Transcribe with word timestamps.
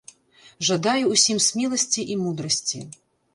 Жадаю 0.69 1.11
ўсім 1.11 1.41
смеласці 1.49 2.07
і 2.15 2.19
мудрасці! 2.23 2.83